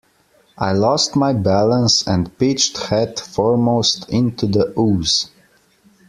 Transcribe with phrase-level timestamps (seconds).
[0.57, 5.29] I lost my balance and pitched head foremost into the ooze.